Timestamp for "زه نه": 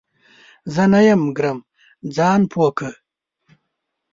0.73-0.99